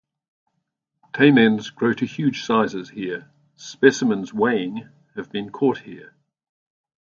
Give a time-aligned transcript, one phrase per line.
[1.13, 6.15] Taimens grow to huge sizes here; specimens weighing have been caught here.